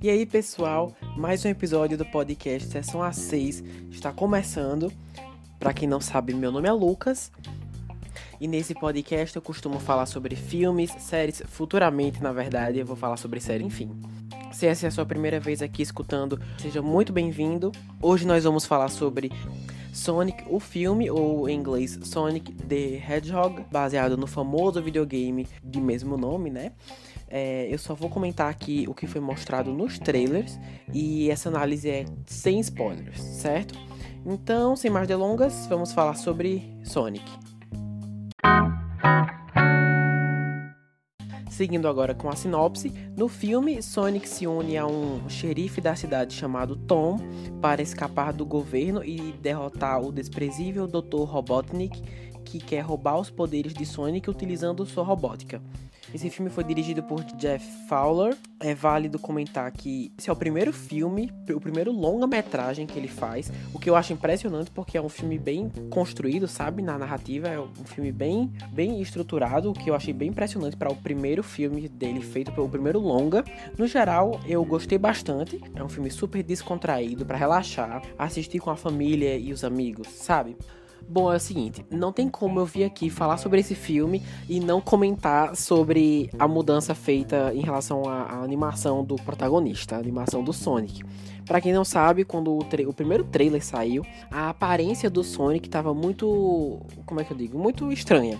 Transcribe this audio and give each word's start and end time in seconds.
E 0.00 0.08
aí, 0.10 0.24
pessoal, 0.24 0.96
mais 1.16 1.44
um 1.44 1.48
episódio 1.48 1.98
do 1.98 2.04
podcast 2.06 2.68
Sessão 2.68 3.00
A6 3.00 3.62
está 3.90 4.12
começando. 4.12 4.92
Para 5.58 5.72
quem 5.72 5.88
não 5.88 6.00
sabe, 6.00 6.32
meu 6.32 6.50
nome 6.50 6.68
é 6.68 6.72
Lucas. 6.72 7.30
E 8.40 8.46
nesse 8.46 8.74
podcast 8.74 9.34
eu 9.34 9.42
costumo 9.42 9.80
falar 9.80 10.06
sobre 10.06 10.36
filmes, 10.36 10.92
séries, 11.00 11.42
futuramente, 11.46 12.22
na 12.22 12.32
verdade, 12.32 12.78
eu 12.78 12.86
vou 12.86 12.96
falar 12.96 13.16
sobre 13.16 13.40
série, 13.40 13.64
enfim. 13.64 13.90
Se 14.52 14.66
essa 14.66 14.86
é 14.86 14.88
a 14.88 14.90
sua 14.90 15.04
primeira 15.04 15.38
vez 15.38 15.60
aqui 15.60 15.82
escutando, 15.82 16.40
seja 16.56 16.80
muito 16.80 17.12
bem-vindo. 17.12 17.70
Hoje 18.00 18.26
nós 18.26 18.44
vamos 18.44 18.64
falar 18.64 18.88
sobre 18.88 19.30
Sonic, 19.92 20.44
o 20.48 20.60
filme, 20.60 21.10
ou 21.10 21.48
em 21.48 21.58
inglês 21.58 21.98
Sonic 22.02 22.52
the 22.52 23.02
Hedgehog, 23.08 23.64
baseado 23.70 24.16
no 24.16 24.26
famoso 24.26 24.82
videogame 24.82 25.46
de 25.62 25.80
mesmo 25.80 26.16
nome, 26.16 26.50
né? 26.50 26.72
É, 27.30 27.66
eu 27.70 27.78
só 27.78 27.94
vou 27.94 28.08
comentar 28.08 28.50
aqui 28.50 28.86
o 28.88 28.94
que 28.94 29.06
foi 29.06 29.20
mostrado 29.20 29.70
nos 29.70 29.98
trailers 29.98 30.58
e 30.94 31.30
essa 31.30 31.48
análise 31.48 31.88
é 31.88 32.06
sem 32.26 32.58
spoilers, 32.60 33.20
certo? 33.20 33.78
Então, 34.24 34.74
sem 34.74 34.90
mais 34.90 35.06
delongas, 35.06 35.66
vamos 35.66 35.92
falar 35.92 36.14
sobre 36.14 36.62
Sonic. 36.84 37.47
Seguindo 41.58 41.88
agora 41.88 42.14
com 42.14 42.28
a 42.28 42.36
sinopse, 42.36 42.92
no 43.16 43.26
filme, 43.26 43.82
Sonic 43.82 44.28
se 44.28 44.46
une 44.46 44.78
a 44.78 44.86
um 44.86 45.28
xerife 45.28 45.80
da 45.80 45.96
cidade 45.96 46.32
chamado 46.32 46.76
Tom 46.76 47.18
para 47.60 47.82
escapar 47.82 48.32
do 48.32 48.46
governo 48.46 49.02
e 49.02 49.32
derrotar 49.42 50.00
o 50.00 50.12
desprezível 50.12 50.86
Dr. 50.86 51.24
Robotnik, 51.24 52.00
que 52.48 52.58
quer 52.58 52.80
roubar 52.80 53.18
os 53.18 53.28
poderes 53.28 53.74
de 53.74 53.84
Sonic 53.84 54.30
utilizando 54.30 54.86
sua 54.86 55.04
robótica. 55.04 55.60
Esse 56.14 56.30
filme 56.30 56.50
foi 56.50 56.64
dirigido 56.64 57.02
por 57.02 57.22
Jeff 57.36 57.66
Fowler. 57.86 58.34
É 58.58 58.74
válido 58.74 59.18
comentar 59.18 59.70
que 59.70 60.10
esse 60.18 60.30
é 60.30 60.32
o 60.32 60.36
primeiro 60.36 60.72
filme, 60.72 61.30
o 61.54 61.60
primeiro 61.60 61.92
longa-metragem 61.92 62.86
que 62.86 62.98
ele 62.98 63.06
faz, 63.06 63.52
o 63.74 63.78
que 63.78 63.90
eu 63.90 63.94
acho 63.94 64.14
impressionante 64.14 64.70
porque 64.70 64.96
é 64.96 65.02
um 65.02 65.08
filme 65.08 65.38
bem 65.38 65.70
construído, 65.90 66.48
sabe, 66.48 66.82
na 66.82 66.98
narrativa, 66.98 67.46
é 67.48 67.60
um 67.60 67.84
filme 67.84 68.10
bem, 68.10 68.50
bem 68.72 69.02
estruturado, 69.02 69.70
o 69.70 69.74
que 69.74 69.90
eu 69.90 69.94
achei 69.94 70.14
bem 70.14 70.30
impressionante 70.30 70.76
para 70.76 70.90
o 70.90 70.96
primeiro 70.96 71.42
filme 71.42 71.88
dele 71.88 72.22
feito 72.22 72.50
pelo 72.52 72.68
primeiro 72.68 72.98
longa. 72.98 73.44
No 73.76 73.86
geral, 73.86 74.40
eu 74.46 74.64
gostei 74.64 74.96
bastante. 74.96 75.60
É 75.74 75.84
um 75.84 75.88
filme 75.88 76.10
super 76.10 76.42
descontraído 76.42 77.26
para 77.26 77.36
relaxar, 77.36 78.02
assistir 78.18 78.58
com 78.58 78.70
a 78.70 78.76
família 78.76 79.36
e 79.36 79.52
os 79.52 79.62
amigos, 79.62 80.08
sabe? 80.08 80.56
Bom, 81.06 81.32
é 81.32 81.36
o 81.36 81.40
seguinte, 81.40 81.84
não 81.90 82.12
tem 82.12 82.28
como 82.28 82.60
eu 82.60 82.66
vir 82.66 82.84
aqui 82.84 83.08
falar 83.08 83.38
sobre 83.38 83.60
esse 83.60 83.74
filme 83.74 84.22
e 84.48 84.60
não 84.60 84.80
comentar 84.80 85.56
sobre 85.56 86.30
a 86.38 86.46
mudança 86.46 86.94
feita 86.94 87.52
em 87.54 87.60
relação 87.60 88.08
à, 88.08 88.22
à 88.24 88.42
animação 88.42 89.04
do 89.04 89.16
protagonista, 89.16 89.96
a 89.96 89.98
animação 89.98 90.42
do 90.42 90.52
Sonic. 90.52 91.02
Para 91.46 91.62
quem 91.62 91.72
não 91.72 91.84
sabe, 91.84 92.24
quando 92.24 92.52
o, 92.52 92.58
o, 92.58 92.92
primeiro 92.92 93.24
trailer 93.24 93.64
saiu, 93.64 94.04
a 94.30 94.50
aparência 94.50 95.08
do 95.08 95.24
Sonic 95.24 95.66
estava 95.66 95.94
muito, 95.94 96.78
como 97.06 97.20
é 97.20 97.24
que 97.24 97.32
eu 97.32 97.36
digo, 97.36 97.58
muito 97.58 97.90
estranha. 97.90 98.38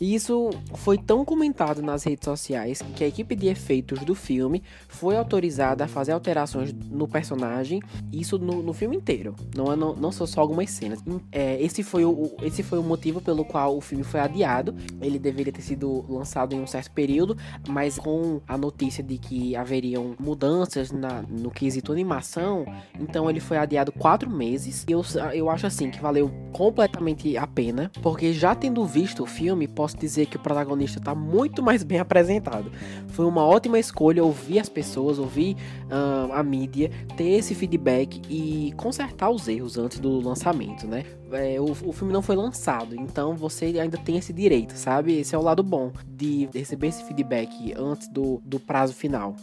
E 0.00 0.14
isso 0.14 0.50
foi 0.74 0.98
tão 0.98 1.24
comentado 1.24 1.82
nas 1.82 2.04
redes 2.04 2.24
sociais 2.24 2.82
que 2.96 3.04
a 3.04 3.08
equipe 3.08 3.34
de 3.36 3.48
efeitos 3.48 4.00
do 4.00 4.14
filme 4.14 4.62
foi 4.88 5.16
autorizada 5.16 5.84
a 5.84 5.88
fazer 5.88 6.12
alterações 6.12 6.72
no 6.72 7.06
personagem, 7.06 7.80
isso 8.12 8.38
no, 8.38 8.62
no 8.62 8.72
filme 8.72 8.96
inteiro, 8.96 9.34
não, 9.54 9.72
é, 9.72 9.76
não, 9.76 9.94
não 9.94 10.12
são 10.12 10.26
só 10.26 10.40
algumas 10.40 10.70
cenas. 10.70 11.00
É, 11.30 11.60
esse, 11.62 11.82
foi 11.82 12.04
o, 12.04 12.34
esse 12.42 12.62
foi 12.62 12.78
o 12.78 12.82
motivo 12.82 13.20
pelo 13.20 13.44
qual 13.44 13.76
o 13.76 13.80
filme 13.80 14.04
foi 14.04 14.20
adiado. 14.20 14.74
Ele 15.00 15.18
deveria 15.18 15.52
ter 15.52 15.62
sido 15.62 16.04
lançado 16.08 16.54
em 16.54 16.60
um 16.60 16.66
certo 16.66 16.90
período, 16.90 17.36
mas 17.68 17.98
com 17.98 18.40
a 18.46 18.56
notícia 18.58 19.02
de 19.02 19.18
que 19.18 19.54
haveriam 19.56 20.14
mudanças 20.18 20.90
na, 20.90 21.22
no 21.22 21.50
quesito 21.50 21.92
animação, 21.92 22.64
então 22.98 23.28
ele 23.28 23.40
foi 23.40 23.56
adiado 23.56 23.92
quatro 23.92 24.30
meses. 24.30 24.84
E 24.88 24.92
eu, 24.92 25.02
eu 25.32 25.50
acho 25.50 25.66
assim 25.66 25.90
que 25.90 26.00
valeu 26.00 26.30
completamente 26.52 27.36
a 27.36 27.46
pena, 27.46 27.90
porque 28.02 28.32
já 28.32 28.54
tendo 28.54 28.84
visto 28.84 29.22
o 29.22 29.26
filme, 29.26 29.66
posso 29.84 29.98
dizer 29.98 30.24
que 30.24 30.36
o 30.36 30.40
protagonista 30.40 30.98
está 30.98 31.14
muito 31.14 31.62
mais 31.62 31.82
bem 31.82 31.98
apresentado. 31.98 32.72
Foi 33.08 33.26
uma 33.26 33.44
ótima 33.44 33.78
escolha 33.78 34.24
ouvir 34.24 34.58
as 34.58 34.68
pessoas, 34.68 35.18
ouvir 35.18 35.58
uh, 35.90 36.32
a 36.32 36.42
mídia, 36.42 36.90
ter 37.18 37.32
esse 37.32 37.54
feedback 37.54 38.22
e 38.30 38.72
consertar 38.78 39.28
os 39.28 39.46
erros 39.46 39.76
antes 39.76 39.98
do 40.00 40.20
lançamento, 40.20 40.86
né? 40.86 41.04
É, 41.32 41.60
o, 41.60 41.64
o 41.64 41.92
filme 41.92 42.14
não 42.14 42.22
foi 42.22 42.34
lançado, 42.34 42.94
então 42.94 43.36
você 43.36 43.66
ainda 43.78 43.98
tem 43.98 44.16
esse 44.16 44.32
direito, 44.32 44.72
sabe? 44.74 45.18
Esse 45.18 45.34
é 45.34 45.38
o 45.38 45.42
lado 45.42 45.62
bom 45.62 45.92
de 46.08 46.48
receber 46.54 46.86
esse 46.86 47.04
feedback 47.04 47.74
antes 47.76 48.08
do, 48.08 48.40
do 48.42 48.58
prazo 48.58 48.94
final. 48.94 49.36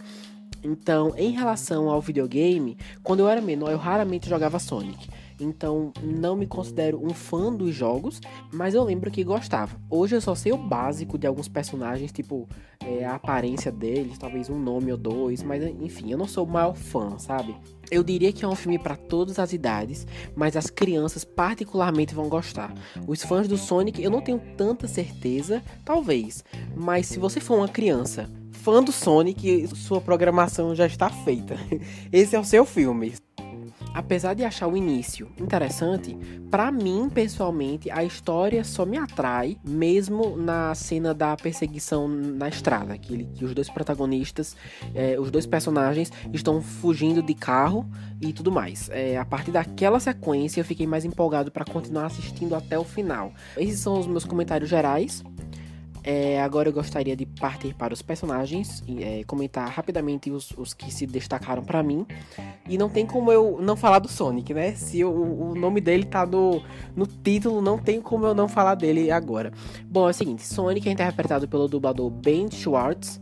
Então, 0.63 1.13
em 1.18 1.31
relação 1.31 1.88
ao 1.90 2.02
videogame, 2.02 2.78
quando 3.03 3.19
eu 3.19 3.29
era 3.29 3.41
menor, 3.41 3.72
eu 3.72 3.78
raramente 3.78 4.28
jogava 4.28 4.58
Sonic. 4.58 5.08
Então, 5.41 5.91
não 6.02 6.35
me 6.35 6.46
considero 6.46 7.03
um 7.03 7.09
fã 7.09 7.53
dos 7.53 7.74
jogos, 7.74 8.22
mas 8.53 8.74
eu 8.74 8.84
lembro 8.84 9.12
que 9.12 9.24
gostava. 9.24 9.75
Hoje 9.90 10.16
eu 10.16 10.22
só 10.22 10.35
sei 10.35 10.52
o 10.52 10.57
básico 10.57 11.18
de 11.18 11.28
alguns 11.28 11.47
personagens, 11.47 12.12
tipo 12.12 12.47
é, 12.85 13.06
a 13.06 13.16
aparência 13.16 13.72
deles, 13.72 14.18
talvez 14.18 14.50
um 14.50 14.59
nome 14.59 14.91
ou 14.91 14.97
dois, 14.97 15.44
mas 15.44 15.63
enfim, 15.63 16.12
eu 16.12 16.18
não 16.18 16.28
sou 16.28 16.46
o 16.46 16.50
maior 16.50 16.75
fã, 16.75 17.18
sabe? 17.18 17.56
Eu 17.90 18.03
diria 18.03 18.31
que 18.31 18.46
é 18.46 18.47
um 18.47 18.56
filme 18.56 18.79
para 18.79 18.96
todas 18.96 19.38
as 19.38 19.52
idades, 19.52 20.07
mas 20.35 20.56
as 20.56 20.69
crianças 20.69 21.25
particularmente 21.25 22.16
vão 22.16 22.29
gostar. 22.29 22.73
Os 23.08 23.22
fãs 23.23 23.47
do 23.47 23.58
Sonic, 23.58 24.02
eu 24.02 24.09
não 24.09 24.22
tenho 24.22 24.41
tanta 24.56 24.88
certeza, 24.88 25.62
talvez, 25.84 26.44
mas 26.75 27.08
se 27.08 27.19
você 27.19 27.40
for 27.40 27.58
uma 27.58 27.68
criança 27.68 28.29
fã 28.62 28.81
do 28.81 28.91
Sonic, 28.91 29.68
sua 29.75 30.00
programação 30.00 30.75
já 30.75 30.85
está 30.85 31.09
feita. 31.09 31.56
Esse 32.13 32.35
é 32.35 32.40
o 32.40 32.46
seu 32.46 32.63
filme 32.63 33.13
apesar 33.94 34.34
de 34.34 34.44
achar 34.44 34.68
o 34.68 34.78
início 34.78 35.29
interessante, 35.38 36.18
para 36.50 36.72
mim, 36.72 37.09
pessoalmente, 37.09 37.90
a 37.90 38.03
história 38.03 38.63
só 38.63 38.85
me 38.85 38.97
atrai 38.97 39.57
mesmo 39.63 40.35
na 40.35 40.74
cena 40.75 41.13
da 41.13 41.35
perseguição 41.35 42.07
na 42.07 42.50
estrada, 42.50 42.97
que, 42.97 43.13
ele, 43.13 43.29
que 43.35 43.46
os 43.46 43.53
dois 43.53 43.69
protagonistas, 43.69 44.56
é, 44.94 45.19
os 45.19 45.31
dois 45.31 45.46
personagens 45.46 46.12
estão 46.34 46.62
fugindo 46.62 47.22
de 47.22 47.34
carro 47.34 47.90
e 48.22 48.34
tudo 48.34 48.52
mais. 48.52 48.90
É, 48.90 49.18
a 49.18 49.25
partir 49.25 49.52
daquela 49.52 50.00
sequência, 50.00 50.59
eu 50.59 50.66
fiquei 50.66 50.85
mais 50.85 51.06
empolgado 51.06 51.52
para 51.52 51.66
continuar 51.66 52.06
assistindo 52.06 52.56
até 52.56 52.78
o 52.78 52.84
final. 52.84 53.34
Esses 53.58 53.79
são 53.79 54.00
os 54.00 54.08
meus 54.08 54.25
comentários 54.25 54.69
gerais. 54.69 55.23
É, 56.03 56.41
agora 56.41 56.69
eu 56.69 56.73
gostaria 56.73 57.16
de 57.16 57.25
partir 57.25 57.73
para 57.75 57.94
os 57.94 58.01
personagens 58.01 58.84
e 58.88 59.03
é, 59.03 59.23
comentar 59.23 59.69
rapidamente 59.69 60.31
os, 60.31 60.51
os, 60.57 60.73
que 60.73 60.91
se 60.91 61.06
destacaram 61.06 61.63
para 61.63 61.84
mim. 61.84 62.06
E 62.67 62.78
não 62.78 62.89
tem 62.89 63.06
como 63.06 63.31
eu 63.31 63.59
não 63.62 63.75
falar 63.75 64.00
do 64.00 64.07
Sonic, 64.07 64.53
né? 64.53 64.73
Se 64.73 65.03
o, 65.03 65.11
o 65.11 65.56
nome 65.56 65.79
dele 65.79 66.06
tá 66.06 66.25
no, 66.25 66.61
no 66.95 67.06
título, 67.06 67.61
não 67.61 67.78
tem 67.78 68.01
como 68.01 68.25
eu 68.25 68.34
não 68.34 68.47
falar 68.47 68.75
dele 68.75 69.11
agora. 69.11 69.51
Bom, 69.85 70.07
é 70.07 70.11
o 70.11 70.13
seguinte: 70.13 70.45
Sonic 70.45 70.90
é 70.90 70.91
interpretado 70.91 71.47
pelo 71.47 71.67
dublador 71.67 72.09
Ben 72.09 72.50
Schwartz 72.50 73.19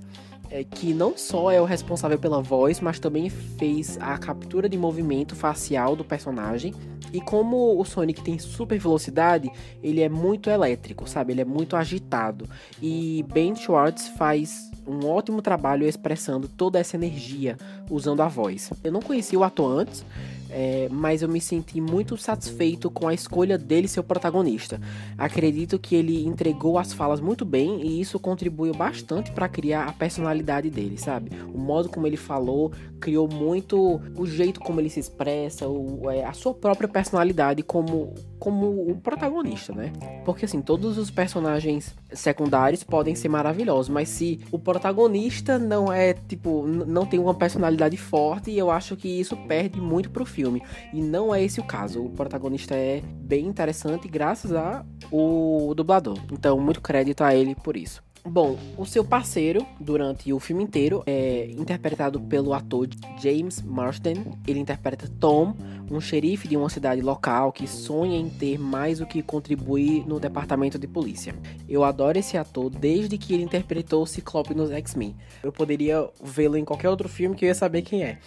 é, 0.50 0.64
que 0.64 0.94
não 0.94 1.18
só 1.18 1.52
é 1.52 1.62
o 1.62 1.66
responsável 1.66 2.18
pela 2.18 2.42
voz, 2.42 2.80
mas 2.80 3.00
também 3.00 3.30
fez 3.30 3.98
a 4.02 4.18
captura 4.18 4.68
de 4.68 4.78
movimento 4.78 5.36
facial 5.36 5.96
do 5.96 6.04
personagem. 6.04 6.74
E 7.12 7.20
como 7.20 7.80
o 7.80 7.86
Sonic 7.86 8.22
tem 8.22 8.38
super 8.38 8.78
velocidade, 8.78 9.50
ele 9.82 10.02
é 10.02 10.10
muito 10.10 10.50
elétrico, 10.50 11.10
sabe? 11.10 11.34
Ele 11.34 11.42
é 11.42 11.46
muito 11.46 11.76
agitado. 11.76 12.48
E 12.82 13.26
Ben 13.32 13.56
Schwartz 13.56 14.10
faz 14.10 14.70
um 14.88 15.08
ótimo 15.08 15.42
trabalho 15.42 15.88
expressando 15.88 16.48
toda 16.48 16.80
essa 16.80 16.96
energia 16.96 17.58
usando 17.90 18.22
a 18.22 18.28
voz. 18.28 18.72
Eu 18.84 18.92
não 18.92 19.02
conhecia 19.02 19.38
o 19.38 19.44
ator 19.44 19.80
antes, 19.80 20.06
é, 20.50 20.88
mas 20.92 21.22
eu 21.22 21.30
me 21.30 21.40
senti 21.40 21.80
muito 21.80 22.18
satisfeito 22.18 22.90
com 22.90 23.08
a 23.08 23.14
escolha 23.14 23.58
dele 23.58 23.88
ser 23.88 24.00
o 24.00 24.04
protagonista. 24.04 24.80
Acredito 25.18 25.78
que 25.78 25.96
ele 25.96 26.26
entregou 26.26 26.78
as 26.78 26.94
falas 26.94 27.20
muito 27.20 27.46
bem 27.46 27.82
e 27.82 28.02
isso 28.02 28.20
contribuiu 28.20 28.74
bastante 28.74 29.32
para 29.32 29.48
criar 29.48 29.86
a 29.86 29.94
personalidade 29.94 30.70
dele, 30.70 30.98
sabe? 30.98 31.32
O 31.54 31.58
modo 31.58 31.90
como 31.90 32.08
ele 32.08 32.18
falou 32.18 32.72
criou 33.00 33.28
muito 33.28 34.02
o 34.16 34.26
jeito 34.26 34.60
como 34.60 34.80
ele 34.80 34.90
se 34.90 35.00
expressa, 35.00 35.68
o, 35.68 36.10
é, 36.10 36.26
a 36.26 36.34
sua 36.34 36.54
própria 36.54 36.88
personalidade 36.88 37.64
como 37.64 38.14
como 38.40 38.90
o 38.90 38.96
protagonista, 38.96 39.74
né? 39.74 39.92
Porque 40.24 40.46
assim, 40.46 40.62
todos 40.62 40.98
os 40.98 41.12
personagens 41.12 41.94
secundários 42.14 42.84
podem 42.84 43.14
ser 43.14 43.28
maravilhosos, 43.28 43.90
mas 43.90 44.08
se 44.08 44.40
o 44.50 44.58
protagonista 44.58 45.60
não 45.60 45.92
é, 45.92 46.14
tipo, 46.14 46.66
não 46.66 47.06
tem 47.06 47.20
uma 47.20 47.34
personalidade 47.34 47.98
forte, 47.98 48.56
eu 48.56 48.72
acho 48.72 48.96
que 48.96 49.20
isso 49.20 49.36
perde 49.46 49.82
muito 49.82 50.10
pro 50.10 50.26
filme. 50.26 50.39
E 50.94 51.02
não 51.02 51.34
é 51.34 51.44
esse 51.44 51.60
o 51.60 51.64
caso. 51.64 52.04
O 52.04 52.10
protagonista 52.10 52.76
é 52.76 53.02
bem 53.02 53.46
interessante 53.46 54.08
graças 54.08 54.54
a 54.54 54.86
o 55.12 55.74
dublador. 55.76 56.18
Então, 56.32 56.60
muito 56.60 56.82
crédito 56.82 57.24
a 57.24 57.34
ele 57.36 57.56
por 57.56 57.76
isso. 57.76 58.04
Bom, 58.26 58.58
o 58.78 58.86
seu 58.86 59.04
parceiro 59.04 59.66
durante 59.80 60.32
o 60.34 60.40
filme 60.40 60.64
inteiro 60.64 61.02
é 61.06 61.50
interpretado 61.52 62.20
pelo 62.20 62.54
ator 62.54 62.88
James 63.22 63.62
Marsden. 63.62 64.34
Ele 64.46 64.60
interpreta 64.60 65.10
Tom, 65.20 65.56
um 65.90 66.02
xerife 66.02 66.48
de 66.48 66.58
uma 66.58 66.70
cidade 66.70 67.02
local 67.02 67.52
que 67.52 67.66
sonha 67.66 68.18
em 68.18 68.30
ter 68.30 68.60
mais 68.60 69.00
o 69.02 69.06
que 69.06 69.24
contribuir 69.24 70.06
no 70.06 70.20
departamento 70.20 70.78
de 70.78 70.88
polícia. 70.88 71.34
Eu 71.68 71.84
adoro 71.84 72.20
esse 72.20 72.38
ator 72.38 72.70
desde 72.70 73.18
que 73.18 73.34
ele 73.34 73.44
interpretou 73.44 74.04
o 74.04 74.08
Ciclope 74.08 74.54
nos 74.54 74.70
X-Men. 74.70 75.16
Eu 75.42 75.52
poderia 75.52 76.08
vê-lo 76.24 76.58
em 76.58 76.66
qualquer 76.66 76.90
outro 76.90 77.08
filme 77.08 77.36
que 77.36 77.46
eu 77.46 77.48
ia 77.48 77.56
saber 77.56 77.82
quem 77.82 78.04
é. 78.04 78.20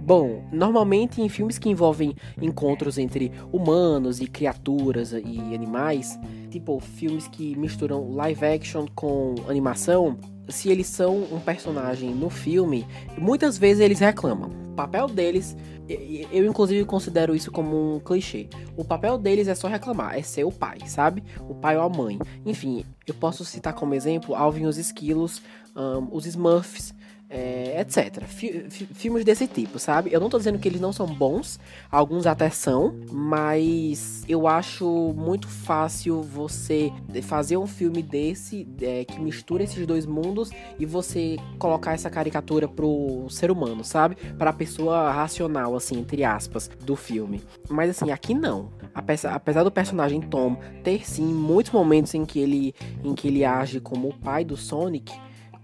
Bom, 0.00 0.44
normalmente 0.52 1.20
em 1.20 1.28
filmes 1.28 1.58
que 1.58 1.68
envolvem 1.68 2.14
encontros 2.40 2.98
entre 2.98 3.32
humanos 3.52 4.20
e 4.20 4.26
criaturas 4.26 5.12
e 5.12 5.54
animais, 5.54 6.18
tipo 6.50 6.78
filmes 6.80 7.28
que 7.28 7.56
misturam 7.56 8.12
live 8.12 8.44
action 8.44 8.86
com 8.94 9.34
animação, 9.48 10.18
se 10.48 10.68
eles 10.68 10.86
são 10.86 11.22
um 11.32 11.40
personagem 11.40 12.14
no 12.14 12.28
filme, 12.28 12.86
muitas 13.16 13.56
vezes 13.56 13.82
eles 13.82 14.00
reclamam. 14.00 14.50
O 14.72 14.74
papel 14.74 15.06
deles, 15.06 15.56
eu 15.88 16.46
inclusive 16.46 16.84
considero 16.84 17.34
isso 17.34 17.50
como 17.50 17.96
um 17.96 18.00
clichê. 18.00 18.48
O 18.76 18.84
papel 18.84 19.18
deles 19.18 19.48
é 19.48 19.54
só 19.54 19.68
reclamar, 19.68 20.18
é 20.18 20.22
ser 20.22 20.44
o 20.44 20.52
pai, 20.52 20.78
sabe? 20.86 21.22
O 21.48 21.54
pai 21.54 21.76
ou 21.76 21.82
a 21.82 21.88
mãe. 21.88 22.18
Enfim, 22.44 22.84
eu 23.06 23.14
posso 23.14 23.44
citar 23.44 23.74
como 23.74 23.94
exemplo 23.94 24.34
Alvin 24.34 24.62
e 24.62 24.66
os 24.66 24.78
Esquilos, 24.78 25.42
um, 25.76 26.08
os 26.10 26.26
Smurfs, 26.26 26.94
é, 27.30 27.80
etc. 27.80 28.24
filmes 28.26 29.24
desse 29.24 29.46
tipo, 29.46 29.78
sabe? 29.78 30.12
Eu 30.12 30.18
não 30.18 30.28
tô 30.28 30.36
dizendo 30.36 30.58
que 30.58 30.66
eles 30.66 30.80
não 30.80 30.92
são 30.92 31.06
bons, 31.06 31.60
alguns 31.90 32.26
até 32.26 32.50
são, 32.50 32.96
mas 33.10 34.24
eu 34.28 34.48
acho 34.48 35.14
muito 35.16 35.46
fácil 35.46 36.22
você 36.22 36.92
fazer 37.22 37.56
um 37.56 37.68
filme 37.68 38.02
desse 38.02 38.66
é, 38.82 39.04
que 39.04 39.20
mistura 39.20 39.62
esses 39.62 39.86
dois 39.86 40.04
mundos 40.04 40.50
e 40.78 40.84
você 40.84 41.36
colocar 41.58 41.92
essa 41.92 42.10
caricatura 42.10 42.66
pro 42.66 43.26
ser 43.30 43.50
humano, 43.50 43.84
sabe? 43.84 44.16
Pra 44.36 44.52
pessoa 44.52 45.12
racional, 45.12 45.76
assim, 45.76 46.00
entre 46.00 46.24
aspas, 46.24 46.68
do 46.84 46.96
filme. 46.96 47.40
Mas 47.68 47.90
assim, 47.90 48.10
aqui 48.10 48.34
não. 48.34 48.70
Apesar 48.92 49.62
do 49.62 49.70
personagem 49.70 50.20
Tom 50.20 50.56
ter 50.82 51.08
sim 51.08 51.32
muitos 51.32 51.72
momentos 51.72 52.12
em 52.12 52.24
que 52.24 52.40
ele, 52.40 52.74
em 53.04 53.14
que 53.14 53.28
ele 53.28 53.44
age 53.44 53.78
como 53.78 54.08
o 54.08 54.14
pai 54.14 54.44
do 54.44 54.56
Sonic 54.56 55.12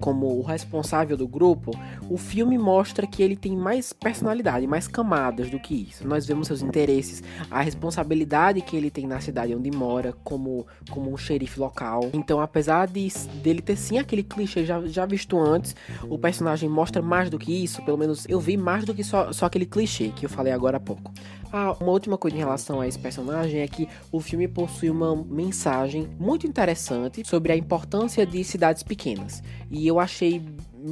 como 0.01 0.39
o 0.39 0.43
responsável 0.43 1.17
do 1.17 1.27
grupo, 1.27 1.73
o 2.09 2.17
filme 2.17 2.59
mostra 2.59 3.07
que 3.07 3.23
ele 3.23 3.37
tem 3.37 3.57
mais 3.57 3.93
personalidade, 3.93 4.67
mais 4.67 4.87
camadas 4.87 5.51
do 5.51 5.59
que 5.59 5.75
isso. 5.75 6.07
Nós 6.07 6.27
vemos 6.27 6.47
seus 6.47 6.63
interesses, 6.63 7.23
a 7.51 7.61
responsabilidade 7.61 8.61
que 8.61 8.77
ele 8.77 8.91
tem 8.91 9.07
na 9.07 9.21
cidade 9.21 9.55
onde 9.55 9.71
mora, 9.71 10.13
como, 10.25 10.67
como 10.91 11.13
um 11.13 11.17
xerife 11.17 11.59
local. 11.59 12.11
Então, 12.13 12.41
apesar 12.41 12.87
de, 12.87 13.09
dele 13.43 13.63
ter 13.63 13.77
sim 13.77 13.99
aquele 13.99 14.23
clichê 14.23 14.65
já, 14.65 14.87
já 14.87 15.07
visto 15.07 15.39
antes, 15.39 15.75
o 16.09 16.19
personagem 16.19 16.69
mostra 16.69 17.01
mais 17.01 17.31
do 17.31 17.39
que 17.39 17.53
isso. 17.53 17.83
Pelo 17.83 17.99
menos 17.99 18.27
eu 18.29 18.39
vi 18.39 18.57
mais 18.57 18.85
do 18.85 18.95
que 18.95 19.03
só, 19.03 19.33
só 19.33 19.47
aquele 19.47 19.67
clichê 19.67 20.09
que 20.15 20.27
eu 20.27 20.31
falei 20.31 20.53
agora 20.53 20.77
há 20.77 20.81
pouco. 20.81 21.13
Ah, 21.53 21.77
uma 21.81 21.93
última 21.93 22.19
coisa 22.19 22.37
em 22.37 22.41
relação 22.41 22.81
a 22.81 22.89
esse 22.89 22.99
personagem 22.99 23.61
é 23.61 23.69
que 23.69 23.89
o 24.11 24.21
filme 24.21 24.49
possui 24.49 24.91
uma 24.91 25.15
mensagem 25.17 26.09
muito 26.19 26.47
interessante 26.47 27.27
sobre 27.27 27.53
a 27.53 27.57
importância 27.57 28.27
de 28.27 28.43
cidades 28.45 28.83
pequenas. 28.83 29.43
E 29.71 29.87
eu 29.87 29.99
achei 29.99 30.43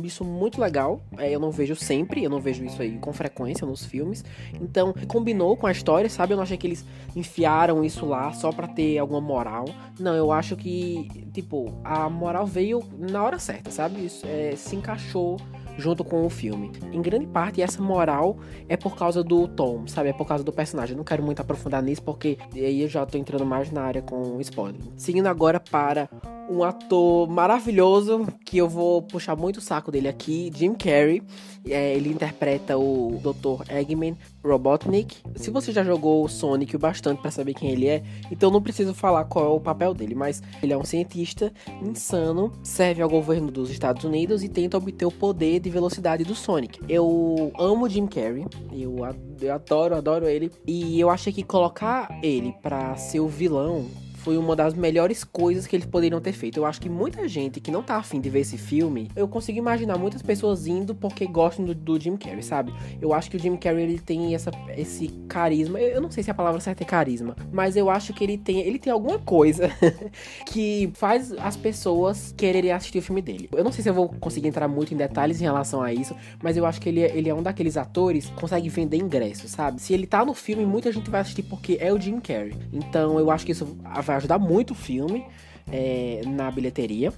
isso 0.02 0.24
muito 0.24 0.60
legal. 0.60 1.02
É, 1.18 1.30
eu 1.30 1.38
não 1.38 1.50
vejo 1.50 1.76
sempre, 1.76 2.24
eu 2.24 2.30
não 2.30 2.40
vejo 2.40 2.64
isso 2.64 2.80
aí 2.80 2.98
com 2.98 3.12
frequência 3.12 3.66
nos 3.66 3.84
filmes. 3.84 4.24
Então, 4.60 4.94
combinou 5.06 5.56
com 5.56 5.66
a 5.66 5.72
história, 5.72 6.08
sabe? 6.08 6.32
Eu 6.32 6.36
não 6.36 6.42
achei 6.42 6.56
que 6.56 6.66
eles 6.66 6.84
enfiaram 7.14 7.84
isso 7.84 8.06
lá 8.06 8.32
só 8.32 8.50
para 8.50 8.66
ter 8.66 8.98
alguma 8.98 9.20
moral. 9.20 9.66
Não, 9.98 10.14
eu 10.14 10.32
acho 10.32 10.56
que, 10.56 11.08
tipo, 11.32 11.72
a 11.84 12.08
moral 12.08 12.46
veio 12.46 12.82
na 12.98 13.22
hora 13.22 13.38
certa, 13.38 13.70
sabe? 13.70 14.06
Isso, 14.06 14.26
é, 14.26 14.54
se 14.56 14.74
encaixou 14.74 15.36
junto 15.76 16.04
com 16.04 16.24
o 16.24 16.30
filme. 16.30 16.70
Em 16.92 17.02
grande 17.02 17.26
parte, 17.26 17.62
essa 17.62 17.82
moral 17.82 18.38
é 18.68 18.76
por 18.76 18.96
causa 18.96 19.22
do 19.22 19.46
Tom, 19.48 19.86
sabe? 19.86 20.10
É 20.10 20.12
por 20.12 20.26
causa 20.26 20.44
do 20.44 20.52
personagem. 20.52 20.94
Eu 20.94 20.98
não 20.98 21.04
quero 21.04 21.22
muito 21.22 21.40
aprofundar 21.40 21.82
nisso, 21.82 22.02
porque 22.02 22.38
aí 22.54 22.82
eu 22.82 22.88
já 22.88 23.04
tô 23.04 23.18
entrando 23.18 23.44
mais 23.44 23.70
na 23.70 23.82
área 23.82 24.02
com 24.02 24.40
spoiler. 24.40 24.80
Seguindo 24.96 25.26
agora 25.26 25.58
para 25.58 26.08
um 26.48 26.62
ator 26.62 27.28
maravilhoso 27.28 28.26
que 28.44 28.58
eu 28.58 28.68
vou 28.68 29.02
puxar 29.02 29.36
muito 29.36 29.58
o 29.58 29.60
saco 29.60 29.90
dele 29.90 30.08
aqui, 30.08 30.50
Jim 30.54 30.74
Carrey. 30.74 31.22
É, 31.66 31.94
ele 31.94 32.10
interpreta 32.10 32.76
o 32.76 33.18
Dr. 33.22 33.72
Eggman 33.72 34.16
Robotnik. 34.44 35.16
Se 35.34 35.50
você 35.50 35.72
já 35.72 35.82
jogou 35.82 36.22
o 36.22 36.28
Sonic 36.28 36.76
o 36.76 36.78
bastante 36.78 37.22
para 37.22 37.30
saber 37.30 37.54
quem 37.54 37.70
ele 37.70 37.88
é, 37.88 38.02
então 38.30 38.50
não 38.50 38.60
preciso 38.60 38.92
falar 38.92 39.24
qual 39.24 39.46
é 39.46 39.48
o 39.48 39.60
papel 39.60 39.94
dele, 39.94 40.14
mas 40.14 40.42
ele 40.62 40.74
é 40.74 40.76
um 40.76 40.84
cientista 40.84 41.50
insano, 41.82 42.52
serve 42.62 43.00
ao 43.00 43.08
governo 43.08 43.50
dos 43.50 43.70
Estados 43.70 44.04
Unidos 44.04 44.44
e 44.44 44.48
tenta 44.48 44.76
obter 44.76 45.06
o 45.06 45.10
poder 45.10 45.58
de 45.58 45.70
velocidade 45.70 46.22
do 46.22 46.34
Sonic. 46.34 46.80
Eu 46.86 47.50
amo 47.58 47.88
Jim 47.88 48.06
Carrey, 48.06 48.44
eu, 48.70 48.98
eu 49.40 49.54
adoro, 49.54 49.96
adoro 49.96 50.28
ele, 50.28 50.50
e 50.66 51.00
eu 51.00 51.08
achei 51.08 51.32
que 51.32 51.42
colocar 51.42 52.18
ele 52.22 52.54
para 52.62 52.94
ser 52.96 53.20
o 53.20 53.28
vilão 53.28 53.86
foi 54.24 54.38
uma 54.38 54.56
das 54.56 54.72
melhores 54.72 55.22
coisas 55.22 55.66
que 55.66 55.76
eles 55.76 55.86
poderiam 55.86 56.18
ter 56.18 56.32
feito. 56.32 56.56
Eu 56.56 56.64
acho 56.64 56.80
que 56.80 56.88
muita 56.88 57.28
gente 57.28 57.60
que 57.60 57.70
não 57.70 57.82
tá 57.82 57.96
afim 57.96 58.20
de 58.20 58.30
ver 58.30 58.40
esse 58.40 58.56
filme, 58.56 59.10
eu 59.14 59.28
consigo 59.28 59.58
imaginar 59.58 59.98
muitas 59.98 60.22
pessoas 60.22 60.66
indo 60.66 60.94
porque 60.94 61.26
gostam 61.26 61.64
do, 61.64 61.74
do 61.74 62.00
Jim 62.00 62.16
Carrey, 62.16 62.42
sabe? 62.42 62.72
Eu 63.02 63.12
acho 63.12 63.30
que 63.30 63.36
o 63.36 63.40
Jim 63.40 63.54
Carrey 63.56 63.84
ele 63.84 63.98
tem 63.98 64.34
essa, 64.34 64.50
esse 64.76 65.08
carisma. 65.28 65.78
Eu, 65.78 65.96
eu 65.96 66.00
não 66.00 66.10
sei 66.10 66.22
se 66.24 66.30
a 66.30 66.34
palavra 66.34 66.58
certa 66.58 66.82
é 66.82 66.86
carisma, 66.86 67.36
mas 67.52 67.76
eu 67.76 67.90
acho 67.90 68.14
que 68.14 68.24
ele 68.24 68.38
tem, 68.38 68.60
ele 68.60 68.78
tem 68.78 68.90
alguma 68.90 69.18
coisa 69.18 69.70
que 70.46 70.90
faz 70.94 71.32
as 71.32 71.56
pessoas 71.56 72.32
quererem 72.34 72.72
assistir 72.72 72.98
o 72.98 73.02
filme 73.02 73.20
dele. 73.20 73.50
Eu 73.52 73.62
não 73.62 73.72
sei 73.72 73.82
se 73.82 73.90
eu 73.90 73.94
vou 73.94 74.08
conseguir 74.08 74.48
entrar 74.48 74.68
muito 74.68 74.94
em 74.94 74.96
detalhes 74.96 75.38
em 75.40 75.44
relação 75.44 75.82
a 75.82 75.92
isso, 75.92 76.16
mas 76.42 76.56
eu 76.56 76.64
acho 76.64 76.80
que 76.80 76.88
ele, 76.88 77.02
é, 77.02 77.14
ele 77.14 77.28
é 77.28 77.34
um 77.34 77.42
daqueles 77.42 77.76
atores 77.76 78.24
que 78.24 78.40
consegue 78.40 78.70
vender 78.70 78.96
ingressos, 78.96 79.50
sabe? 79.50 79.82
Se 79.82 79.92
ele 79.92 80.06
tá 80.06 80.24
no 80.24 80.32
filme, 80.32 80.64
muita 80.64 80.90
gente 80.90 81.10
vai 81.10 81.20
assistir 81.20 81.42
porque 81.42 81.76
é 81.78 81.92
o 81.92 82.00
Jim 82.00 82.20
Carrey. 82.20 82.54
Então 82.72 83.18
eu 83.18 83.30
acho 83.30 83.44
que 83.44 83.52
isso 83.52 83.76
vai 84.02 84.13
vai 84.14 84.18
ajudar 84.18 84.38
muito 84.38 84.72
o 84.72 84.74
filme 84.74 85.24
é, 85.70 86.22
na 86.26 86.50
bilheteria 86.50 87.12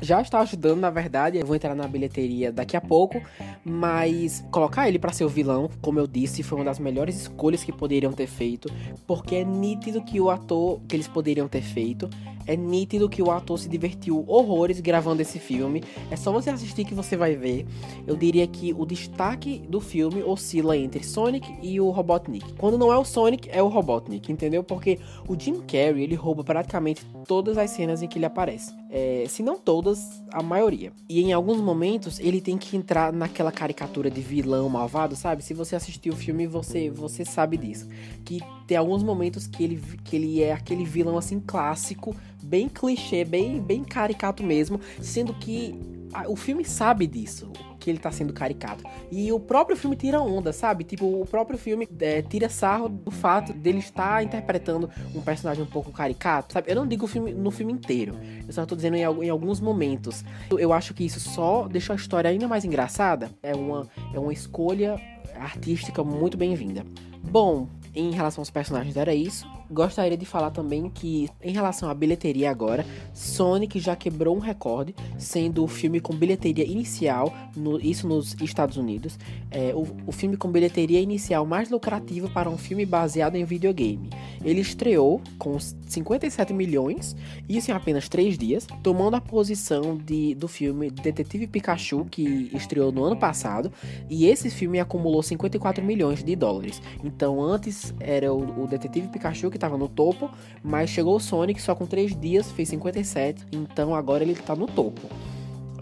já 0.00 0.20
está 0.20 0.40
ajudando, 0.40 0.80
na 0.80 0.90
verdade. 0.90 1.38
Eu 1.38 1.46
vou 1.46 1.56
entrar 1.56 1.74
na 1.74 1.86
bilheteria 1.86 2.52
daqui 2.52 2.76
a 2.76 2.80
pouco, 2.80 3.20
mas 3.64 4.44
colocar 4.50 4.88
ele 4.88 4.98
para 4.98 5.12
ser 5.12 5.24
o 5.24 5.28
vilão, 5.28 5.68
como 5.80 5.98
eu 5.98 6.06
disse, 6.06 6.42
foi 6.42 6.58
uma 6.58 6.64
das 6.64 6.78
melhores 6.78 7.16
escolhas 7.16 7.62
que 7.62 7.72
poderiam 7.72 8.12
ter 8.12 8.26
feito, 8.26 8.70
porque 9.06 9.36
é 9.36 9.44
nítido 9.44 10.02
que 10.02 10.20
o 10.20 10.30
ator 10.30 10.80
que 10.88 10.96
eles 10.96 11.08
poderiam 11.08 11.48
ter 11.48 11.62
feito, 11.62 12.08
é 12.46 12.56
nítido 12.56 13.08
que 13.08 13.22
o 13.22 13.30
ator 13.30 13.58
se 13.58 13.68
divertiu 13.68 14.24
horrores 14.26 14.80
gravando 14.80 15.22
esse 15.22 15.38
filme. 15.38 15.84
É 16.10 16.16
só 16.16 16.32
você 16.32 16.50
assistir 16.50 16.84
que 16.84 16.94
você 16.94 17.16
vai 17.16 17.36
ver. 17.36 17.66
Eu 18.06 18.16
diria 18.16 18.46
que 18.46 18.72
o 18.72 18.84
destaque 18.84 19.62
do 19.68 19.80
filme 19.80 20.22
oscila 20.22 20.76
entre 20.76 21.04
Sonic 21.04 21.48
e 21.62 21.80
o 21.80 21.90
Robotnik. 21.90 22.54
Quando 22.54 22.76
não 22.76 22.92
é 22.92 22.98
o 22.98 23.04
Sonic, 23.04 23.48
é 23.52 23.62
o 23.62 23.68
Robotnik, 23.68 24.32
entendeu? 24.32 24.64
Porque 24.64 24.98
o 25.28 25.38
Jim 25.38 25.60
Carrey, 25.60 26.02
ele 26.02 26.14
rouba 26.14 26.42
praticamente 26.42 27.06
todas 27.26 27.56
as 27.56 27.70
cenas 27.70 28.02
em 28.02 28.08
que 28.08 28.18
ele 28.18 28.26
aparece. 28.26 28.79
É, 28.92 29.24
se 29.28 29.42
não 29.42 29.56
todas, 29.56 30.20
a 30.32 30.42
maioria. 30.42 30.92
E 31.08 31.20
em 31.20 31.32
alguns 31.32 31.60
momentos 31.60 32.18
ele 32.18 32.40
tem 32.40 32.58
que 32.58 32.76
entrar 32.76 33.12
naquela 33.12 33.52
caricatura 33.52 34.10
de 34.10 34.20
vilão 34.20 34.68
malvado, 34.68 35.14
sabe? 35.14 35.44
Se 35.44 35.54
você 35.54 35.76
assistiu 35.76 36.12
o 36.12 36.16
filme, 36.16 36.46
você, 36.46 36.90
você 36.90 37.24
sabe 37.24 37.56
disso. 37.56 37.86
Que 38.24 38.40
tem 38.66 38.76
alguns 38.76 39.02
momentos 39.02 39.46
que 39.46 39.62
ele, 39.62 39.82
que 40.02 40.16
ele 40.16 40.42
é 40.42 40.52
aquele 40.52 40.84
vilão 40.84 41.16
assim 41.16 41.38
clássico, 41.38 42.16
bem 42.42 42.68
clichê, 42.68 43.24
bem, 43.24 43.60
bem 43.60 43.84
caricato 43.84 44.42
mesmo, 44.42 44.80
sendo 45.00 45.34
que 45.34 45.99
o 46.28 46.36
filme 46.36 46.64
sabe 46.64 47.06
disso 47.06 47.50
que 47.80 47.88
ele 47.88 47.98
tá 47.98 48.12
sendo 48.12 48.32
caricato. 48.32 48.84
E 49.10 49.32
o 49.32 49.40
próprio 49.40 49.76
filme 49.76 49.96
tira 49.96 50.20
onda, 50.20 50.52
sabe? 50.52 50.84
Tipo, 50.84 51.22
o 51.22 51.26
próprio 51.26 51.58
filme 51.58 51.88
é, 51.98 52.20
tira 52.20 52.48
sarro 52.48 52.88
do 52.88 53.10
fato 53.10 53.52
dele 53.52 53.78
estar 53.78 54.22
interpretando 54.22 54.90
um 55.14 55.20
personagem 55.22 55.62
um 55.64 55.66
pouco 55.66 55.90
caricato, 55.90 56.52
sabe? 56.52 56.70
Eu 56.70 56.76
não 56.76 56.86
digo 56.86 57.06
filme, 57.06 57.32
no 57.32 57.50
filme 57.50 57.72
inteiro, 57.72 58.14
eu 58.46 58.52
só 58.52 58.66
tô 58.66 58.76
dizendo 58.76 58.96
em, 58.96 59.00
em, 59.00 59.30
alguns 59.30 59.60
momentos. 59.60 60.22
Eu 60.50 60.72
acho 60.72 60.92
que 60.92 61.04
isso 61.04 61.18
só 61.18 61.66
deixou 61.66 61.94
a 61.94 61.96
história 61.96 62.28
ainda 62.28 62.46
mais 62.46 62.64
engraçada. 62.64 63.30
É 63.42 63.54
uma, 63.54 63.88
é 64.12 64.18
uma 64.18 64.32
escolha 64.32 65.00
artística 65.34 66.04
muito 66.04 66.36
bem-vinda. 66.36 66.84
Bom, 67.22 67.66
em 67.94 68.10
relação 68.10 68.42
aos 68.42 68.50
personagens 68.50 68.96
era 68.96 69.14
isso. 69.14 69.46
Gostaria 69.70 70.16
de 70.16 70.26
falar 70.26 70.50
também 70.50 70.90
que, 70.90 71.28
em 71.40 71.52
relação 71.52 71.88
à 71.88 71.94
bilheteria 71.94 72.50
agora, 72.50 72.84
Sonic 73.14 73.78
já 73.78 73.94
quebrou 73.94 74.36
um 74.36 74.40
recorde, 74.40 74.96
sendo 75.16 75.62
o 75.62 75.68
filme 75.68 76.00
com 76.00 76.12
bilheteria 76.12 76.64
inicial, 76.64 77.32
no, 77.54 77.80
isso 77.80 78.08
nos 78.08 78.34
Estados 78.40 78.76
Unidos, 78.76 79.16
é, 79.48 79.72
o, 79.72 79.86
o 80.08 80.10
filme 80.10 80.36
com 80.36 80.50
bilheteria 80.50 81.00
inicial 81.00 81.46
mais 81.46 81.70
lucrativo 81.70 82.28
para 82.30 82.50
um 82.50 82.58
filme 82.58 82.84
baseado 82.84 83.36
em 83.36 83.44
videogame. 83.44 84.10
Ele 84.44 84.60
estreou 84.60 85.20
com 85.38 85.56
57 85.60 86.52
milhões, 86.52 87.14
isso 87.48 87.70
em 87.70 87.74
apenas 87.74 88.08
3 88.08 88.36
dias, 88.36 88.66
tomando 88.82 89.14
a 89.14 89.20
posição 89.20 89.96
de, 89.96 90.34
do 90.34 90.48
filme 90.48 90.90
Detetive 90.90 91.46
Pikachu, 91.46 92.06
que 92.10 92.50
estreou 92.52 92.90
no 92.90 93.04
ano 93.04 93.16
passado, 93.16 93.70
e 94.08 94.26
esse 94.26 94.50
filme 94.50 94.80
acumulou 94.80 95.22
54 95.22 95.84
milhões 95.84 96.24
de 96.24 96.34
dólares. 96.34 96.82
Então, 97.04 97.40
antes 97.40 97.94
era 98.00 98.34
o, 98.34 98.64
o 98.64 98.66
Detetive 98.66 99.06
Pikachu 99.06 99.48
que 99.48 99.59
estava 99.60 99.76
no 99.76 99.88
topo, 99.88 100.30
mas 100.62 100.90
chegou 100.90 101.16
o 101.16 101.20
Sonic 101.20 101.60
só 101.60 101.74
com 101.74 101.86
3 101.86 102.18
dias, 102.18 102.50
fez 102.50 102.68
57, 102.70 103.46
então 103.52 103.94
agora 103.94 104.24
ele 104.24 104.32
está 104.32 104.56
no 104.56 104.66
topo. 104.66 105.08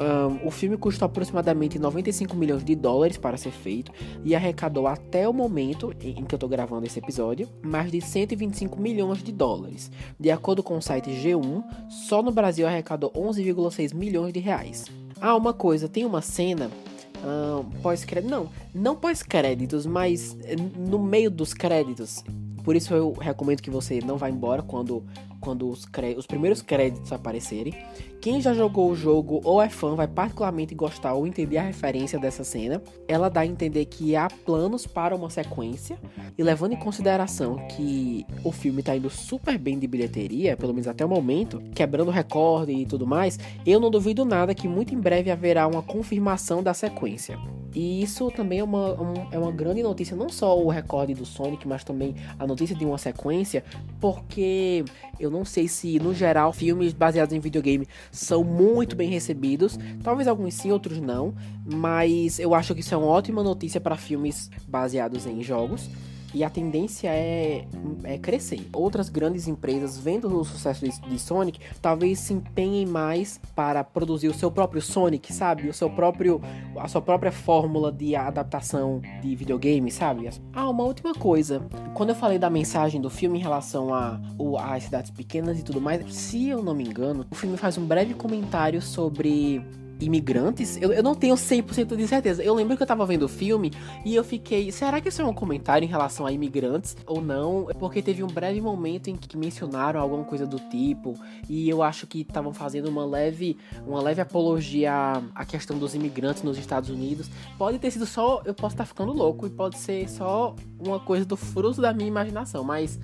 Um, 0.01 0.47
o 0.47 0.51
filme 0.53 0.77
custou 0.77 1.07
aproximadamente 1.07 1.77
95 1.77 2.37
milhões 2.37 2.65
de 2.65 2.77
dólares 2.77 3.19
para 3.19 3.37
ser 3.37 3.51
feito 3.51 3.91
e 4.25 4.33
arrecadou 4.33 4.87
até 4.87 5.29
o 5.29 5.33
momento 5.33 5.93
em 6.01 6.25
que 6.25 6.35
eu 6.35 6.37
estou 6.37 6.49
gravando 6.49 6.87
esse 6.87 7.01
episódio 7.01 7.49
mais 7.63 7.91
de 7.91 8.01
125 8.01 8.81
milhões 8.81 9.23
de 9.25 9.33
dólares. 9.33 9.91
De 10.19 10.31
acordo 10.31 10.63
com 10.63 10.79
o 10.79 10.83
site 10.83 11.11
G1, 11.11 11.65
só 11.89 12.23
no 12.23 12.31
Brasil 12.31 12.65
arrecadou 12.67 13.11
11,6 13.11 13.93
milhões 13.93 14.33
de 14.33 14.39
reais. 14.39 14.87
Ah, 15.21 15.35
uma 15.35 15.53
coisa, 15.53 15.89
tem 15.89 16.05
uma 16.05 16.23
cena 16.23 16.71
um, 17.25 17.65
pós-crédito, 17.81 18.31
não, 18.31 18.49
não 18.73 18.95
pós-créditos, 18.95 19.85
mas 19.87 20.37
no 20.77 20.99
meio 20.99 21.31
dos 21.31 21.53
créditos. 21.53 22.23
Por 22.69 22.77
isso 22.77 22.93
eu 22.93 23.13
recomendo 23.13 23.63
que 23.63 23.71
você 23.71 23.99
não 24.05 24.19
vá 24.19 24.29
embora 24.29 24.61
quando 24.61 25.03
quando 25.41 25.71
os, 25.71 25.87
os 26.19 26.27
primeiros 26.27 26.61
créditos 26.61 27.11
aparecerem. 27.13 27.73
Quem 28.21 28.43
já 28.43 28.53
jogou 28.53 28.91
o 28.91 28.95
jogo 28.95 29.41
ou 29.43 29.63
é 29.63 29.71
fã 29.71 29.95
vai 29.95 30.07
particularmente 30.07 30.75
gostar 30.75 31.15
ou 31.15 31.27
entender 31.27 31.57
a 31.57 31.63
referência 31.63 32.19
dessa 32.19 32.45
cena. 32.45 32.83
Ela 33.07 33.31
dá 33.31 33.41
a 33.41 33.47
entender 33.47 33.87
que 33.87 34.15
há 34.15 34.29
planos 34.45 34.87
para 34.87 35.17
uma 35.17 35.31
sequência 35.31 35.99
e 36.37 36.43
levando 36.43 36.73
em 36.73 36.79
consideração 36.79 37.57
que 37.69 38.27
o 38.45 38.53
filme 38.53 38.81
está 38.81 38.95
indo 38.95 39.09
super 39.09 39.57
bem 39.57 39.79
de 39.79 39.87
bilheteria, 39.87 40.55
pelo 40.55 40.75
menos 40.75 40.89
até 40.89 41.07
o 41.07 41.09
momento, 41.09 41.63
quebrando 41.75 42.11
recorde 42.11 42.73
e 42.73 42.85
tudo 42.85 43.07
mais, 43.07 43.39
eu 43.65 43.81
não 43.81 43.91
duvido 43.91 44.27
nada 44.27 44.55
que 44.55 44.69
muito 44.69 44.95
em 44.95 45.01
breve 45.01 45.31
haverá 45.31 45.67
uma 45.67 45.81
confirmação 45.81 46.63
da 46.63 46.75
sequência. 46.75 47.39
E 47.79 48.03
isso 48.03 48.29
também 48.33 48.59
é 48.59 48.65
uma, 48.65 49.01
um, 49.01 49.15
é 49.31 49.39
uma 49.39 49.53
grande 49.53 49.85
notícia, 49.85 50.17
não 50.17 50.29
só 50.29 50.61
o 50.61 50.69
recorde 50.69 51.15
do 51.15 51.25
Sonic, 51.25 51.69
mas 51.69 51.85
também 51.85 52.13
a 52.37 52.45
notícia 52.45 52.75
de 52.75 52.85
uma 52.85 52.99
sequência, 52.99 53.63
porque 54.01 54.85
eu 55.21 55.31
não 55.31 55.45
sei 55.45 55.69
se, 55.69 55.97
no 56.01 56.13
geral, 56.13 56.53
filmes 56.53 56.93
baseados 56.93 57.33
em 57.33 57.39
videogame 57.39 57.87
são 58.11 58.43
muito 58.43 58.97
bem 58.97 59.09
recebidos. 59.09 59.79
Talvez 60.03 60.27
alguns 60.27 60.55
sim, 60.55 60.73
outros 60.73 60.99
não. 60.99 61.33
Mas 61.65 62.41
eu 62.41 62.53
acho 62.53 62.75
que 62.75 62.81
isso 62.81 62.93
é 62.93 62.97
uma 62.97 63.07
ótima 63.07 63.45
notícia 63.45 63.81
para 63.81 63.97
filmes 63.97 64.51
baseados 64.67 65.25
em 65.25 65.41
jogos 65.41 65.89
e 66.35 66.45
a 66.45 66.51
tendência 66.51 67.09
é, 67.09 67.65
é 68.05 68.19
crescer. 68.19 68.69
Outras 68.73 69.09
grandes 69.09 69.49
empresas, 69.49 69.99
vendo 69.99 70.29
o 70.39 70.45
sucesso 70.45 70.85
de, 70.85 71.01
de, 71.01 71.19
Sonic, 71.19 71.61
talvez 71.81 72.19
se 72.21 72.33
empenhem 72.33 72.87
mais 72.87 73.41
para 73.55 73.83
produzir 73.83 74.29
o 74.29 74.35
seu 74.35 74.51
próprio 74.51 74.81
Sonic, 74.81 75.33
sabe? 75.33 75.69
O 75.69 75.75
seu 75.75 75.91
próprio, 75.91 76.41
a 76.77 76.89
sua 76.89 77.01
própria 77.01 77.33
fórmula 77.33 77.91
de 77.91 78.15
adaptação 78.15 79.01
de 79.23 79.35
videogame, 79.35 79.91
sabe? 79.91 80.29
Ah, 80.53 80.69
uma 80.69 80.85
última 80.85 81.15
coisa. 81.15 81.63
Quando 81.95 82.11
eu 82.11 82.15
falei 82.15 82.39
da 82.39 82.51
mensagem 82.51 83.01
do 83.01 83.11
filme 83.11 83.39
em 83.39 83.43
relação 83.43 83.95
a, 83.95 84.21
cidades 84.81 85.11
pequenas 85.11 85.59
e 85.59 85.63
tudo 85.63 85.81
mais, 85.81 86.15
se 86.15 86.49
eu 86.49 86.63
não 86.63 86.75
me 86.75 86.85
engano, 86.85 87.27
o 87.31 87.35
filme 87.35 87.57
faz 87.57 87.77
um 87.79 87.85
breve 87.85 88.15
comentário 88.15 88.81
sobre 88.81 89.63
imigrantes, 90.01 90.81
eu, 90.81 90.93
eu 90.93 91.03
não 91.03 91.15
tenho 91.15 91.35
100% 91.35 91.97
de 91.97 92.07
certeza. 92.07 92.43
Eu 92.43 92.55
lembro 92.55 92.77
que 92.77 92.83
eu 92.83 92.87
tava 92.87 93.05
vendo 93.07 93.25
o 93.25 93.29
filme 93.29 93.73
e 94.05 94.15
eu 94.15 94.25
fiquei, 94.25 94.71
será 94.71 95.01
que 95.01 95.09
isso 95.09 95.23
é 95.23 95.25
um 95.25 95.35
comentário 95.35 95.85
em 95.85 95.89
relação 95.89 96.27
a 96.27 96.33
imigrantes 96.33 96.97
ou 97.07 97.21
não? 97.21 97.69
Porque 97.79 98.03
teve 98.03 98.23
um 98.23 98.27
breve 98.27 98.61
momento 98.61 99.09
em 99.09 99.17
que 99.17 99.37
mencionaram 99.37 100.01
alguma 100.01 100.25
coisa 100.25 100.47
do 100.47 100.59
tipo 100.59 101.15
e 101.49 101.69
eu 101.69 101.83
acho 101.83 102.07
que 102.07 102.21
estavam 102.21 102.53
fazendo 102.53 102.89
uma 102.89 103.05
leve, 103.05 103.57
uma 103.87 104.01
leve 104.01 104.21
apologia 104.21 105.23
à, 105.35 105.45
questão 105.45 105.79
dos 105.79 105.95
imigrantes 105.95 106.43
nos 106.43 106.59
Estados 106.59 106.91
Unidos. 106.91 107.31
Pode 107.57 107.79
ter 107.79 107.91
sido 107.91 108.07
só, 108.07 108.43
eu 108.45 108.55
posso 108.55 108.75
estar 108.75 108.85
ficando 108.85 109.13
louco 109.13 109.47
e 109.47 109.51
pode 109.51 109.79
ser 109.79 110.09
só 110.09 110.55
uma 110.79 111.01
coisa 111.01 111.25
do 111.25 111.37
fruto 111.37 111.81
da 111.81 111.93
minha 111.93 112.09
imaginação, 112.09 112.63
mas 112.63 112.99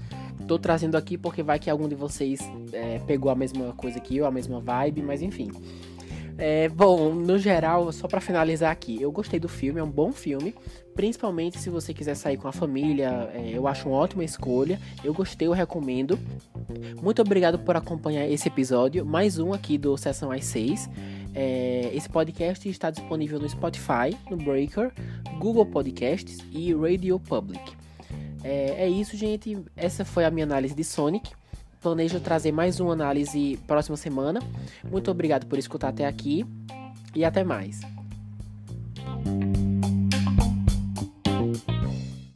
tô 0.47 0.59
trazendo 0.59 0.97
aqui 0.97 1.17
porque 1.17 1.43
vai 1.43 1.59
que 1.59 1.71
algum 1.71 1.89
de 1.89 1.95
vocês 1.95 2.41
é, 2.73 2.99
pegou 3.01 3.31
a 3.31 3.35
mesma 3.35 3.73
coisa 3.73 3.99
que 3.99 4.17
eu, 4.17 4.27
a 4.27 4.31
mesma 4.31 4.61
vibe, 4.61 5.03
mas 5.03 5.23
enfim. 5.23 5.51
É, 6.37 6.69
bom, 6.69 7.15
no 7.15 7.39
geral, 7.39 7.93
só 7.93 8.09
para 8.09 8.21
finalizar 8.21 8.73
aqui, 8.73 9.01
eu 9.01 9.13
gostei 9.13 9.39
do 9.39 9.49
filme, 9.49 9.79
é 9.79 9.83
um 9.83 9.91
bom 9.91 10.13
filme, 10.13 10.55
principalmente 10.95 11.59
se 11.59 11.71
você 11.71 11.95
quiser 11.95 12.15
sair 12.15 12.37
com 12.37 12.49
a 12.49 12.53
família, 12.53 13.31
é, 13.33 13.51
eu 13.53 13.69
acho 13.69 13.89
uma 13.89 13.99
ótima 13.99 14.25
escolha. 14.25 14.81
Eu 15.03 15.13
gostei, 15.15 15.47
eu 15.47 15.53
recomendo. 15.53 16.19
Muito 17.03 17.23
obrigado 17.23 17.59
por 17.59 17.77
acompanhar 17.77 18.29
esse 18.29 18.49
episódio, 18.49 19.05
mais 19.05 19.39
um 19.39 19.53
aqui 19.53 19.79
do 19.79 19.97
Sessão 19.97 20.31
às 20.31 20.45
6. 20.45 20.89
É, 21.35 21.91
esse 21.93 22.09
podcast 22.09 22.69
está 22.69 22.91
disponível 22.91 23.41
no 23.41 23.49
Spotify, 23.49 24.17
no 24.31 24.37
Breaker, 24.37 24.93
Google 25.39 25.67
Podcasts 25.67 26.39
e 26.53 26.73
Radio 26.73 27.19
Public. 27.19 27.77
É, 28.43 28.85
é 28.85 28.89
isso, 28.89 29.17
gente. 29.17 29.59
Essa 29.77 30.05
foi 30.05 30.25
a 30.25 30.31
minha 30.31 30.45
análise 30.45 30.75
de 30.75 30.85
Sonic. 30.85 31.33
Planejo 31.85 32.19
trazer 32.19 32.51
mais 32.51 32.81
uma 32.81 32.95
análise 32.95 33.59
próxima 33.67 33.95
semana. 33.95 34.41
Muito 34.91 35.11
obrigado 35.11 35.45
por 35.45 35.59
escutar 35.59 35.89
até 35.89 36.07
aqui 36.07 36.43
e 37.15 37.27
até 37.27 37.45
mais. 37.45 37.83